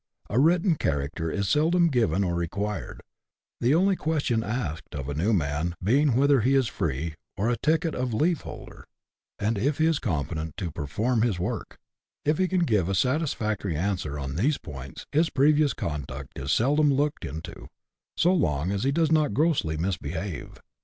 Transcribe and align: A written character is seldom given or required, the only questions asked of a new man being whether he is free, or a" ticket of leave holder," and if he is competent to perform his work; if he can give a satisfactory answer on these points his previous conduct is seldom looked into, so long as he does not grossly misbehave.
A 0.31 0.39
written 0.39 0.77
character 0.77 1.29
is 1.29 1.47
seldom 1.47 1.87
given 1.89 2.23
or 2.23 2.33
required, 2.33 3.01
the 3.59 3.75
only 3.75 3.95
questions 3.95 4.41
asked 4.43 4.95
of 4.95 5.07
a 5.07 5.13
new 5.13 5.31
man 5.31 5.75
being 5.83 6.15
whether 6.15 6.41
he 6.41 6.55
is 6.55 6.67
free, 6.67 7.13
or 7.37 7.51
a" 7.51 7.57
ticket 7.61 7.93
of 7.93 8.11
leave 8.11 8.41
holder," 8.41 8.87
and 9.37 9.59
if 9.59 9.77
he 9.77 9.85
is 9.85 9.99
competent 9.99 10.57
to 10.57 10.71
perform 10.71 11.21
his 11.21 11.37
work; 11.37 11.77
if 12.25 12.39
he 12.39 12.47
can 12.47 12.61
give 12.61 12.89
a 12.89 12.95
satisfactory 12.95 13.75
answer 13.77 14.17
on 14.17 14.37
these 14.37 14.57
points 14.57 15.05
his 15.11 15.29
previous 15.29 15.71
conduct 15.75 16.31
is 16.35 16.51
seldom 16.51 16.91
looked 16.91 17.23
into, 17.23 17.67
so 18.17 18.33
long 18.33 18.71
as 18.71 18.81
he 18.83 18.91
does 18.91 19.11
not 19.11 19.35
grossly 19.35 19.77
misbehave. 19.77 20.57